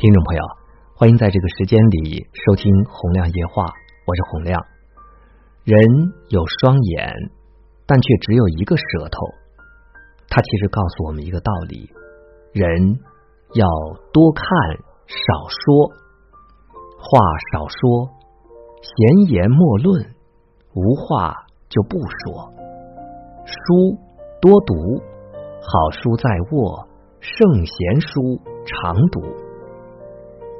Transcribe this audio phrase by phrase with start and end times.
[0.00, 0.42] 听众朋友，
[0.96, 3.66] 欢迎在这个时间里收听洪亮夜话，
[4.06, 4.58] 我是洪亮。
[5.62, 5.78] 人
[6.30, 7.12] 有双眼，
[7.86, 9.18] 但却只有一个舌头。
[10.30, 11.92] 它其实告诉我们一个道理：
[12.54, 12.98] 人
[13.52, 13.66] 要
[14.10, 14.46] 多看
[15.04, 15.16] 少
[15.50, 15.92] 说，
[16.96, 17.20] 话
[17.52, 18.08] 少说，
[18.80, 20.02] 闲言莫论，
[20.72, 21.34] 无话
[21.68, 22.50] 就不说。
[23.44, 23.98] 书
[24.40, 24.74] 多读，
[25.60, 26.88] 好书在握，
[27.20, 29.49] 圣贤书常读。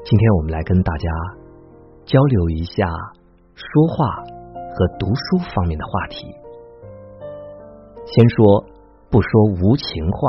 [0.03, 1.09] 今天我们来跟大家
[2.05, 2.87] 交流一下
[3.53, 4.23] 说话
[4.73, 6.25] 和读书方面的话题。
[8.05, 8.65] 先说
[9.11, 9.29] 不说
[9.61, 10.19] 无情话。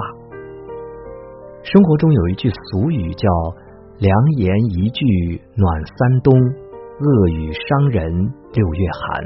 [1.64, 3.28] 生活中有一句俗语叫
[3.98, 8.12] “良言一句暖三冬，恶语伤人
[8.52, 9.24] 六月寒”。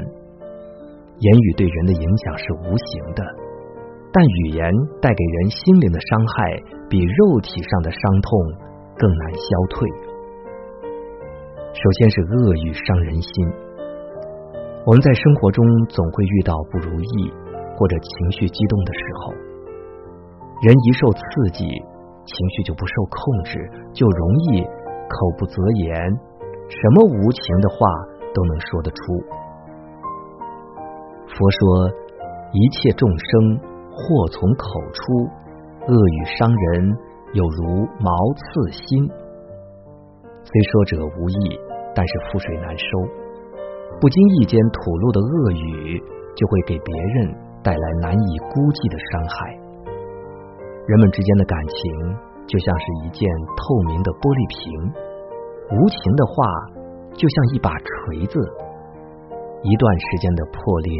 [1.19, 3.23] 言语对人的影响是无形的，
[4.13, 4.71] 但语言
[5.01, 8.31] 带给人心灵的伤害，比肉体上的伤痛
[8.97, 10.06] 更难消退。
[11.77, 13.31] 首先是恶语伤人心。
[14.83, 17.31] 我们在生活中总会遇到不如意
[17.77, 19.33] 或者情绪激动的时候，
[20.63, 21.21] 人一受刺
[21.53, 21.67] 激，
[22.25, 25.93] 情绪就不受控制，就容易口不择言，
[26.67, 27.77] 什么无情的话
[28.33, 28.97] 都能说得出。
[31.27, 31.91] 佛说，
[32.53, 33.59] 一切众生
[33.91, 35.13] 祸从口出，
[35.85, 36.97] 恶语伤人
[37.33, 39.07] 有如毛刺心。
[40.43, 41.66] 虽说者无意。
[41.97, 42.85] 但是覆水难收，
[43.97, 45.97] 不经意间吐露的恶语，
[46.37, 47.33] 就会给别人
[47.65, 49.33] 带来难以估计的伤害。
[50.85, 51.81] 人们之间的感情
[52.45, 53.25] 就像是一件
[53.57, 54.61] 透明的玻璃瓶，
[55.73, 56.37] 无情的话
[57.17, 58.37] 就像一把锤子，
[59.65, 60.93] 一段时间的破裂，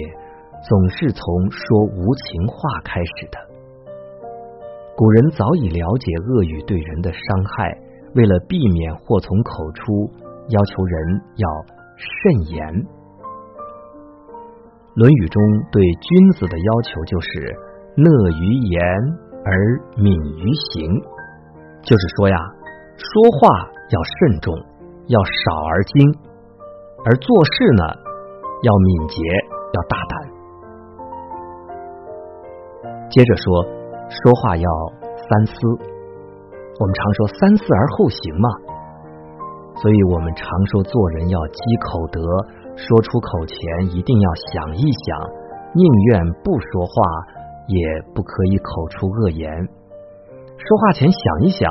[0.65, 1.21] 总是从
[1.53, 1.61] 说
[1.93, 3.37] 无情话开始的。
[4.97, 7.21] 古人早已了解恶语对人的伤
[7.53, 7.69] 害，
[8.17, 10.25] 为了避免祸从口出。
[10.49, 11.47] 要求人要
[11.99, 12.55] 慎言，
[14.95, 15.43] 《论语》中
[15.75, 17.51] 对君子的要求就是
[17.99, 18.07] 乐
[18.39, 18.79] 于言
[19.43, 19.51] 而
[19.99, 20.07] 敏
[20.39, 20.87] 于行，
[21.83, 22.37] 就是说呀，
[22.95, 24.55] 说话要慎重，
[25.11, 26.15] 要少而精，
[27.03, 27.83] 而做事呢
[28.63, 29.19] 要敏捷，
[29.75, 30.15] 要大胆。
[33.11, 33.67] 接着说，
[34.07, 34.67] 说话要
[35.11, 38.47] 三思，我们常说三思而后行嘛。
[39.81, 42.19] 所以我们常说，做人要积口德，
[42.75, 43.57] 说出口前
[43.93, 45.05] 一定要想一想，
[45.73, 46.93] 宁愿不说话，
[47.67, 47.77] 也
[48.15, 49.47] 不可以口出恶言。
[50.57, 51.69] 说话前想一想，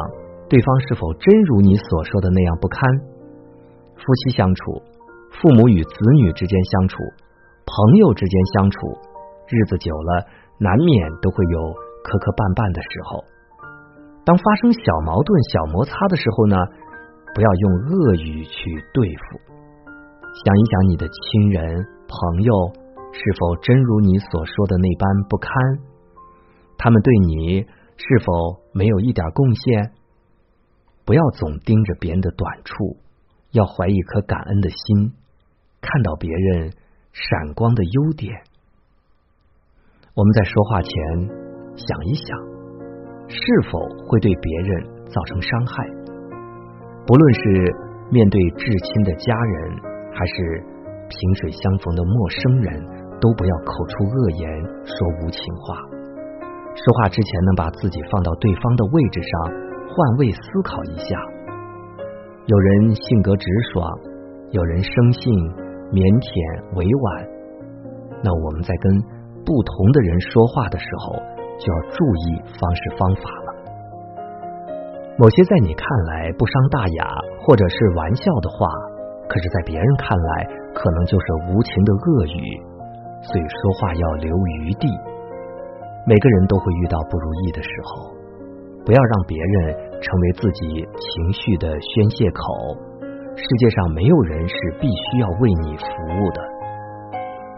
[0.48, 2.78] 对方是否真如你所说的那样不堪？
[3.98, 4.80] 夫妻相处，
[5.42, 5.90] 父母与子
[6.22, 7.02] 女之间相处，
[7.66, 8.78] 朋友之间相处，
[9.50, 10.24] 日子久了，
[10.60, 11.58] 难免都会有
[12.06, 13.24] 磕磕绊绊的时候。
[14.22, 16.56] 当发生小矛盾、小摩擦的时候呢？
[17.36, 22.72] 不要用恶语去对付，想一想你的亲人朋友
[23.12, 25.52] 是否真如你所说的那般不堪？
[26.78, 27.60] 他们对你
[27.98, 29.92] 是否没有一点贡献？
[31.04, 32.96] 不要总盯着别人的短处，
[33.52, 35.12] 要怀一颗感恩的心，
[35.82, 36.72] 看到别人
[37.12, 38.32] 闪光的优点。
[40.14, 40.90] 我们在说话前
[41.76, 46.05] 想一想，是否会对别人造成伤害？
[47.06, 47.40] 不论是
[48.10, 49.78] 面对至亲的家人，
[50.10, 50.34] 还是
[51.06, 52.82] 萍水相逢的陌生人，
[53.20, 54.42] 都不要口出恶言，
[54.82, 55.78] 说无情话。
[56.74, 59.30] 说话之前呢，把自己放到对方的位置上，
[59.86, 61.16] 换位思考一下。
[62.46, 63.86] 有人性格直爽，
[64.50, 65.32] 有人生性
[65.94, 67.06] 腼腆委婉。
[68.24, 68.90] 那我们在跟
[69.46, 71.14] 不同的人说话的时候，
[71.62, 73.45] 就要注意方式方法。
[75.18, 77.08] 某些在你看来不伤大雅
[77.40, 78.68] 或者是玩笑的话，
[79.26, 80.44] 可是，在别人看来
[80.74, 82.60] 可能就是无情的恶语。
[83.24, 84.28] 所以说话要留
[84.60, 84.86] 余地。
[86.06, 88.12] 每个人都会遇到不如意的时候，
[88.84, 89.74] 不要让别人
[90.04, 92.76] 成为自己情绪的宣泄口。
[93.34, 95.84] 世界上没有人是必须要为你服
[96.20, 96.40] 务的。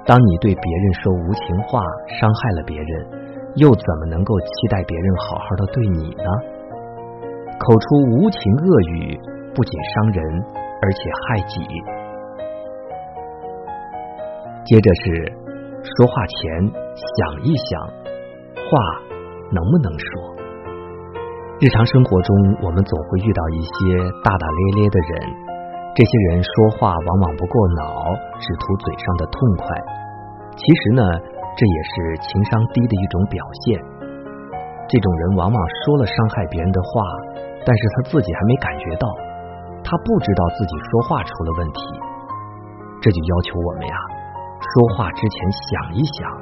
[0.07, 3.07] 当你对别人说无情话，伤害了别人，
[3.57, 6.31] 又怎么能够期待别人好好的对你呢？
[7.59, 9.19] 口出无情恶语，
[9.55, 10.25] 不仅伤人，
[10.81, 11.59] 而且害己。
[14.65, 15.03] 接着是
[15.83, 17.83] 说话前想一想，
[18.55, 18.71] 话
[19.51, 20.37] 能不能说？
[21.61, 25.27] 日常生活中，我们总会遇到一些大大咧咧的人，
[25.97, 29.67] 这些人说话往往不过脑，只图嘴上的痛快。
[30.55, 31.03] 其实呢，
[31.57, 33.98] 这也是情商低的一种表现。
[34.89, 36.89] 这种人往往说了伤害别人的话。
[37.67, 39.05] 但是他自己还没感觉到，
[39.85, 41.81] 他不知道自己说话出了问题，
[43.03, 43.97] 这就要求我们呀，
[44.57, 46.33] 说话之前想一想，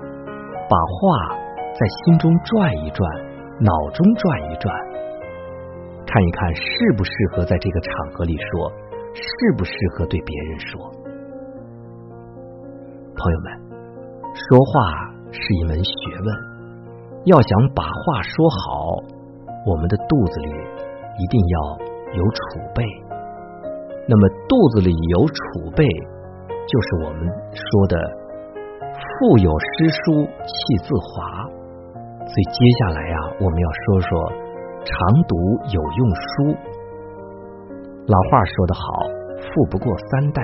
[0.71, 1.35] 把话
[1.75, 3.11] 在心中转一转，
[3.59, 4.73] 脑中转一转，
[6.07, 6.63] 看一看适
[6.97, 8.71] 不适合在这个场合里说，
[9.15, 10.81] 适不适合对别人说。
[13.17, 13.51] 朋友们，
[14.31, 15.91] 说话是一门学
[16.23, 16.29] 问，
[17.27, 19.03] 要想把话说好，
[19.67, 20.51] 我们的肚子里
[21.19, 21.59] 一定要
[22.15, 22.39] 有储
[22.73, 22.87] 备。
[24.07, 25.83] 那么肚子里有储备，
[26.71, 27.99] 就是我们说的
[28.95, 31.43] “腹有诗书气自华”。
[32.23, 34.09] 所以接下来呀，我们要说说
[34.87, 34.95] “常
[35.27, 35.35] 读
[35.75, 36.55] 有用书”。
[38.07, 39.03] 老话说得好
[39.43, 40.43] ，“富不过三代，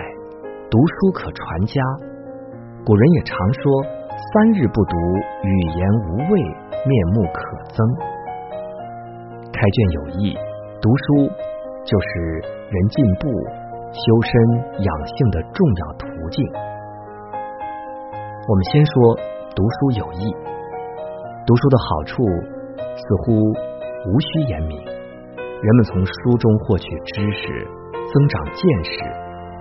[0.69, 1.81] 读书可传家”。
[2.85, 3.63] 古人也常说
[4.11, 4.97] ：“三日不读，
[5.45, 6.43] 语言无味，
[6.87, 7.39] 面目可
[7.73, 7.79] 憎。”
[9.53, 10.35] 开卷有益，
[10.81, 11.31] 读书。
[11.83, 12.07] 就是
[12.71, 13.27] 人进步、
[13.91, 14.31] 修身
[14.87, 16.39] 养性的重要途径。
[18.47, 19.19] 我们先说
[19.51, 20.31] 读书有益，
[21.43, 22.23] 读书的好处
[22.95, 23.35] 似乎
[24.07, 24.79] 无需言明。
[24.79, 27.67] 人们从书中获取知识，
[28.15, 29.03] 增长见识，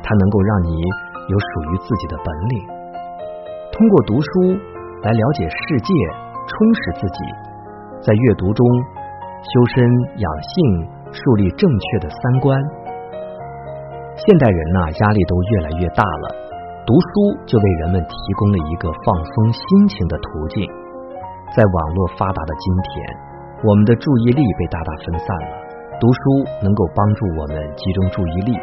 [0.05, 2.69] 它能够让你有属于自己的本领。
[3.73, 4.53] 通过读书
[5.01, 5.89] 来了解世界，
[6.51, 7.19] 充实自己，
[8.03, 8.67] 在阅读中
[9.39, 9.83] 修身
[10.19, 11.01] 养性。
[11.11, 12.55] 树立正确的三观。
[14.15, 16.25] 现代人呐，压力都越来越大了，
[16.87, 19.61] 读书就为人们提供了一个放松心
[19.91, 20.63] 情的途径。
[21.51, 22.95] 在网络发达的今天，
[23.67, 25.53] 我们的注意力被大大分散了，
[25.99, 28.55] 读书能够帮助我们集中注意力。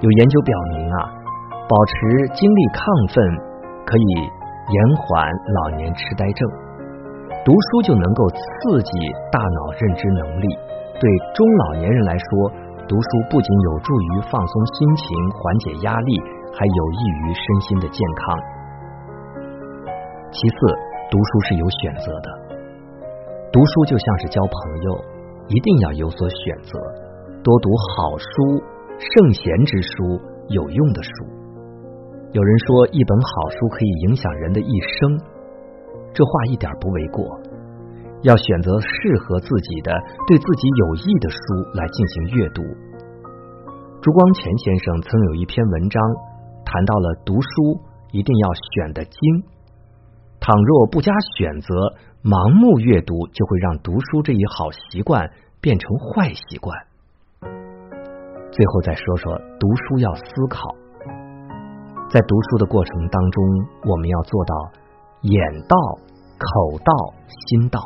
[0.00, 1.12] 有研究表明啊，
[1.68, 1.92] 保持
[2.32, 2.80] 精力亢
[3.12, 3.20] 奋
[3.84, 5.28] 可以延缓
[5.60, 6.63] 老年痴呆症。
[7.44, 8.90] 读书就能够刺激
[9.30, 10.48] 大脑认知能力。
[10.96, 11.04] 对
[11.36, 12.48] 中老年人来说，
[12.88, 16.16] 读书不仅有助于放松心情、缓解压力，
[16.56, 18.34] 还有益于身心的健康。
[20.32, 20.56] 其次，
[21.10, 22.28] 读书是有选择的。
[23.52, 25.04] 读书就像是交朋友，
[25.48, 26.80] 一定要有所选择，
[27.44, 28.56] 多读好书、
[28.96, 30.18] 圣贤之书、
[30.48, 31.10] 有用的书。
[32.32, 35.20] 有人说，一本好书可以影响人的一生，
[36.14, 37.26] 这话一点不为过。
[38.22, 39.92] 要选择适合自己的、
[40.26, 41.38] 对自己有益的书
[41.74, 42.62] 来进行阅读。
[44.00, 46.00] 朱光潜先生曾有一篇文章
[46.64, 47.80] 谈到了读书
[48.12, 49.44] 一定要选的精，
[50.40, 51.68] 倘若不加选择，
[52.22, 55.30] 盲目阅读就会让读书这一好习惯
[55.60, 56.72] 变成坏习惯。
[58.52, 60.68] 最后再说说读书要思考，
[62.08, 63.44] 在读书的过程当中，
[63.84, 64.54] 我们要做到
[65.24, 65.76] 眼到、
[66.38, 66.92] 口到、
[67.48, 67.80] 心到。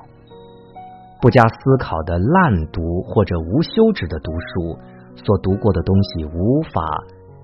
[1.20, 4.78] 不加思考的烂读或者无休止的读书，
[5.16, 6.80] 所读过的东西无法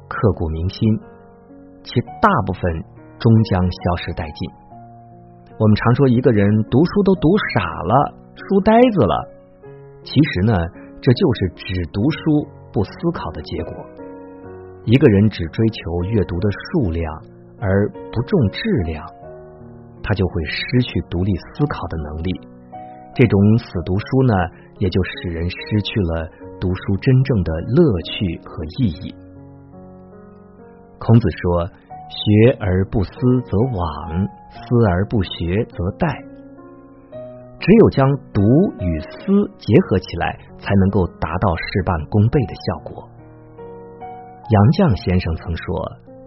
[0.06, 1.00] 刻骨铭心，
[1.82, 2.62] 其大部分
[3.19, 4.50] 终将消失殆尽。
[5.58, 9.14] 我们常说一个人读书都读傻了、书呆子了，
[10.02, 10.55] 其实呢，
[11.02, 13.73] 这就是只读书不思考的结果。
[14.85, 17.06] 一个人只追求阅读的数量
[17.58, 19.02] 而不重质量，
[20.04, 22.30] 他就会失去独立思考的能力。
[23.16, 24.34] 这种死读书呢，
[24.78, 26.29] 也就使人失去了
[26.60, 29.14] 读书真正的乐趣和意义。
[30.98, 31.67] 孔子说
[32.10, 33.10] ：“学而不思
[33.44, 36.05] 则罔，思而不学则殆。”
[37.60, 38.43] 只有将读
[38.81, 39.08] 与思
[39.56, 43.08] 结合起来，才能够达到事半功倍的效果。
[44.44, 45.64] 杨绛先生曾说：“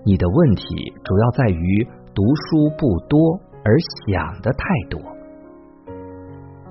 [0.02, 0.66] 你的问题
[1.04, 1.86] 主要在于
[2.16, 5.00] 读书不多，而想的太多。”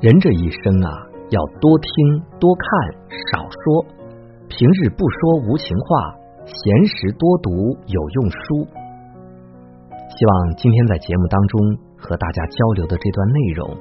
[0.01, 0.91] 人这一生啊，
[1.31, 1.89] 要多听
[2.39, 2.93] 多看
[3.33, 3.85] 少说，
[4.49, 6.15] 平日不说无情话，
[6.45, 7.51] 闲时多读
[7.87, 8.37] 有用书。
[10.09, 11.61] 希望今天在节目当中
[11.97, 13.77] 和大家交流的这段内容，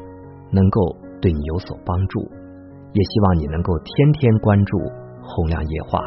[0.52, 2.22] 能够对你有所帮助，
[2.94, 4.78] 也希望你能够天天关注
[5.22, 6.00] 洪亮夜话。